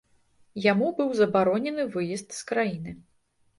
[0.71, 2.99] Яму быў забаронены выезд з краіны.